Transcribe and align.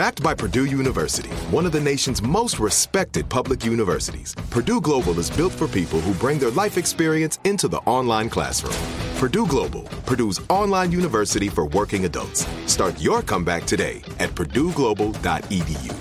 Backed 0.00 0.22
by 0.22 0.32
Purdue 0.32 0.64
University, 0.64 1.28
one 1.50 1.66
of 1.66 1.72
the 1.72 1.80
nation's 1.80 2.22
most 2.22 2.58
respected 2.58 3.28
public 3.28 3.66
universities, 3.66 4.34
Purdue 4.48 4.80
Global 4.80 5.18
is 5.18 5.28
built 5.28 5.52
for 5.52 5.68
people 5.68 6.00
who 6.00 6.14
bring 6.14 6.38
their 6.38 6.50
life 6.52 6.78
experience 6.78 7.38
into 7.44 7.68
the 7.68 7.82
online 7.84 8.30
classroom. 8.30 8.72
Purdue 9.18 9.46
Global, 9.46 9.82
Purdue's 10.06 10.40
online 10.48 10.90
university 10.90 11.50
for 11.50 11.66
working 11.66 12.06
adults. 12.06 12.46
Start 12.64 12.98
your 12.98 13.20
comeback 13.20 13.66
today 13.66 14.00
at 14.20 14.30
purdueglobal.edu. 14.30 15.94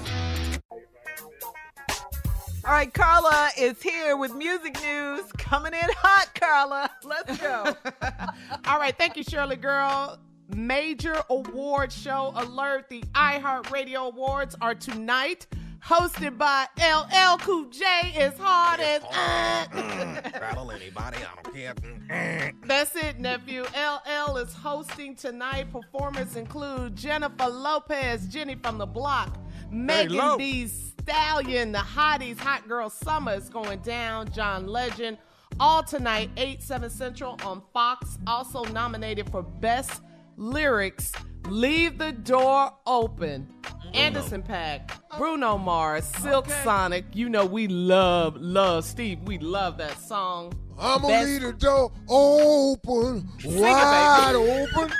All 2.63 2.71
right, 2.71 2.93
Carla 2.93 3.49
is 3.57 3.81
here 3.81 4.15
with 4.15 4.33
music 4.33 4.81
news 4.81 5.29
coming 5.37 5.73
in 5.73 5.89
hot, 5.97 6.33
Carla. 6.35 6.89
Let's 7.03 7.37
go. 7.37 7.75
All 8.65 8.79
right, 8.79 8.97
thank 8.97 9.17
you, 9.17 9.23
Shirley 9.23 9.57
Girl. 9.57 10.17
Major 10.55 11.21
award 11.29 11.91
show 11.91 12.33
alert. 12.35 12.89
The 12.89 13.01
iHeartRadio 13.13 14.07
Awards 14.07 14.55
are 14.61 14.73
tonight, 14.73 15.45
hosted 15.83 16.37
by 16.39 16.65
LL 16.79 17.37
Cool 17.37 17.65
J 17.65 17.85
as 18.17 18.35
hard 18.37 18.79
as. 18.79 19.03
Uh. 19.03 19.65
Mm, 19.71 20.41
rattle 20.41 20.71
anybody, 20.71 21.17
I 21.17 21.43
don't 21.43 21.55
care. 21.55 21.73
Mm, 21.75 22.07
mm. 22.07 22.67
That's 22.67 22.95
it, 22.95 23.19
nephew. 23.19 23.63
LL 23.63 24.37
is 24.37 24.53
hosting 24.53 25.15
tonight. 25.15 25.71
Performers 25.71 26.35
include 26.35 26.95
Jennifer 26.95 27.47
Lopez, 27.47 28.25
Jenny 28.27 28.55
from 28.55 28.79
the 28.79 28.87
Block, 28.87 29.37
Megan. 29.69 30.37
Thee 30.37 30.67
Stallion, 30.67 31.71
the 31.71 31.79
Hotties, 31.79 32.39
Hot 32.39 32.67
Girl 32.67 32.89
Summer 32.89 33.33
is 33.33 33.49
going 33.49 33.79
down, 33.79 34.31
John 34.31 34.65
Legend. 34.65 35.17
All 35.59 35.83
tonight, 35.83 36.29
8, 36.37 36.61
7 36.61 36.89
Central 36.89 37.37
on 37.43 37.61
Fox. 37.73 38.17
Also 38.25 38.63
nominated 38.65 39.29
for 39.29 39.43
Best 39.43 40.01
Lyrics, 40.39 41.11
Leave 41.49 41.97
the 41.97 42.13
Door 42.13 42.71
Open. 42.87 43.53
Anderson 43.93 44.41
.Paak, 44.43 44.89
Bruno 45.17 45.57
Mars, 45.57 46.05
Silk 46.21 46.47
Sonic. 46.63 47.05
You 47.13 47.27
know 47.27 47.45
we 47.45 47.67
love, 47.67 48.37
love 48.37 48.85
Steve. 48.85 49.19
We 49.23 49.37
love 49.39 49.77
that 49.79 49.99
song. 49.99 50.53
I'm 50.79 51.01
gonna 51.01 51.07
Best- 51.13 51.27
leave 51.27 51.41
the 51.41 51.53
door 51.53 51.91
open, 52.07 53.27
it, 53.39 53.45
wide 53.59 54.33
baby. 54.33 54.71
open. 54.77 54.93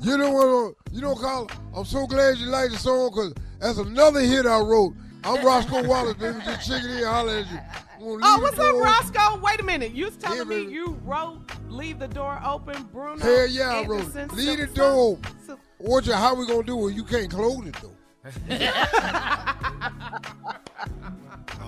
you 0.00 0.18
know 0.18 0.30
what? 0.32 0.46
Uh, 0.46 0.72
you 0.92 1.00
know, 1.00 1.14
Carl. 1.14 1.48
I'm 1.74 1.84
so 1.84 2.06
glad 2.06 2.36
you 2.38 2.46
like 2.46 2.70
the 2.72 2.76
song 2.78 3.10
because 3.10 3.32
that's 3.60 3.78
another 3.78 4.20
hit 4.20 4.44
I 4.44 4.58
wrote. 4.60 4.94
I'm 5.22 5.44
Roscoe 5.46 5.82
Wallace, 5.88 6.14
baby. 6.14 6.38
Just 6.44 6.66
chicken 6.68 6.90
in, 6.90 7.04
holler 7.04 7.36
at 7.38 7.50
you. 7.50 7.58
I'm 8.00 8.20
gonna 8.20 8.20
Oh, 8.24 8.38
what's 8.42 8.58
up. 8.58 8.74
Roscoe? 8.74 9.40
Wait 9.40 9.60
a 9.60 9.62
minute. 9.62 9.92
You 9.92 10.06
was 10.06 10.16
telling 10.16 10.38
Yeah, 10.38 10.44
me 10.44 10.58
baby. 10.64 10.72
you 10.72 10.98
wrote 11.04 11.38
"Leave 11.74 11.98
the 11.98 12.08
Door 12.08 12.40
Open," 12.44 12.82
Bruno. 12.92 13.18
Hell 13.22 13.46
yeah, 13.48 13.70
I 13.70 13.74
Anderson, 13.82 14.30
it. 14.30 14.32
Leave 14.32 14.58
the 14.58 14.66
door 14.68 14.92
open. 15.18 15.32
Silk- 15.44 15.60
What 15.78 16.06
you? 16.06 16.12
How 16.14 16.34
we 16.34 16.46
gonna 16.46 16.62
do 16.62 16.88
it? 16.88 16.94
You 16.94 17.04
can't 17.04 17.30
close 17.30 17.66
it 17.66 17.76
though. 17.82 17.90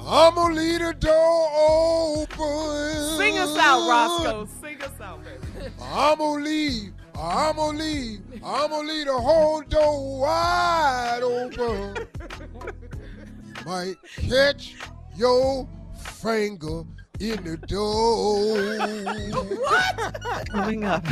I'm 0.09 0.35
gonna 0.35 0.55
leave 0.55 0.79
the 0.81 0.95
door 0.95 1.51
open. 1.69 3.17
Sing 3.19 3.39
us 3.39 3.57
out, 3.59 3.89
Roscoe. 3.89 4.49
Sing 4.61 4.81
us 4.83 5.01
out, 5.01 5.21
baby. 5.25 5.71
I'm 5.83 6.19
gonna 6.19 6.43
leave. 6.45 6.93
I'm 7.19 7.57
gonna 7.57 7.79
leave. 7.79 8.21
I'm 8.45 8.71
gonna 8.71 8.89
leave 8.89 9.07
the 9.07 9.13
whole 9.19 9.63
door 9.63 10.21
wide 10.21 11.21
open. 11.23 12.07
Might 13.67 13.97
catch 14.29 14.77
your 15.17 15.69
finger 15.99 16.83
in 17.21 17.43
the 17.45 17.57
door. 17.57 18.77
Coming 20.51 20.85
up 20.85 21.05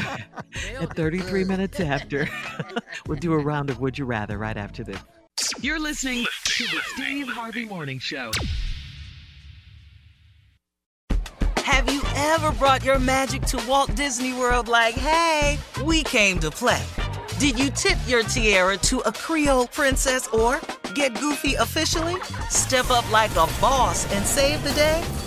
at 0.81 0.97
33 0.97 1.45
minutes 1.45 1.81
after. 1.81 2.29
we'll 3.07 3.19
do 3.19 3.33
a 3.33 3.39
round 3.39 3.71
of 3.71 3.81
Would 3.81 3.99
You 3.99 4.05
Rather 4.05 4.39
right 4.39 4.57
after 4.57 4.85
this. 4.85 4.99
You're 5.61 5.81
listening 5.81 6.27
to 6.45 6.65
the 6.65 6.81
Steve 6.95 7.29
Harvey 7.29 7.65
Morning 7.65 7.99
Show. 7.99 8.31
Have 11.59 11.93
you 11.93 12.03
ever 12.15 12.53
brought 12.53 12.85
your 12.85 12.99
magic 12.99 13.43
to 13.43 13.61
Walt 13.67 13.95
Disney 13.95 14.33
World 14.33 14.69
like, 14.69 14.95
hey, 14.95 15.59
we 15.85 16.03
came 16.03 16.39
to 16.41 16.51
play? 16.51 16.83
Did 17.39 17.59
you 17.59 17.71
tip 17.71 17.99
your 18.07 18.23
tiara 18.23 18.77
to 18.79 19.01
a 19.01 19.13
Creole 19.13 19.67
princess 19.67 20.29
or 20.29 20.61
get 20.95 21.19
goofy 21.19 21.55
officially? 21.55 22.17
Step 22.49 22.91
up 22.91 23.11
like 23.11 23.33
a 23.33 23.49
boss 23.61 24.11
and 24.13 24.25
save 24.25 24.63
the 24.63 24.73
day? 24.73 25.03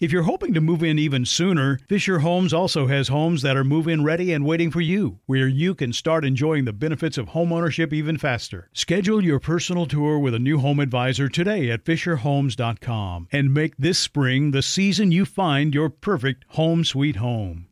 If 0.00 0.12
you're 0.12 0.22
hoping 0.22 0.54
to 0.54 0.62
move 0.62 0.82
in 0.82 0.98
even 0.98 1.26
sooner, 1.26 1.78
Fisher 1.86 2.20
Homes 2.20 2.54
also 2.54 2.86
has 2.86 3.08
homes 3.08 3.42
that 3.42 3.54
are 3.54 3.64
move 3.64 3.86
in 3.86 4.02
ready 4.02 4.32
and 4.32 4.46
waiting 4.46 4.70
for 4.70 4.80
you, 4.80 5.18
where 5.26 5.46
you 5.46 5.74
can 5.74 5.92
start 5.92 6.24
enjoying 6.24 6.64
the 6.64 6.72
benefits 6.72 7.18
of 7.18 7.28
homeownership 7.28 7.92
even 7.92 8.16
faster. 8.16 8.70
Schedule 8.72 9.22
your 9.22 9.38
personal 9.38 9.84
tour 9.84 10.18
with 10.18 10.34
a 10.34 10.38
new 10.38 10.58
home 10.58 10.80
advisor 10.80 11.28
today 11.28 11.70
at 11.70 11.84
FisherHomes.com 11.84 13.28
and 13.30 13.52
make 13.52 13.76
this 13.76 13.98
spring 13.98 14.52
the 14.52 14.62
season 14.62 15.12
you 15.12 15.26
find 15.26 15.74
your 15.74 15.90
perfect 15.90 16.46
home 16.48 16.82
sweet 16.82 17.16
home. 17.16 17.66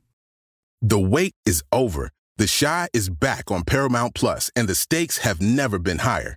The 0.83 1.01
wait 1.01 1.33
is 1.47 1.63
over. 1.73 2.11
The 2.37 2.59
Chi 2.61 2.89
is 2.93 3.09
back 3.09 3.51
on 3.51 3.65
Paramount 3.65 4.15
Plus, 4.15 4.51
and 4.55 4.69
the 4.69 4.75
stakes 4.75 5.19
have 5.19 5.41
never 5.41 5.79
been 5.79 6.01
higher. 6.01 6.37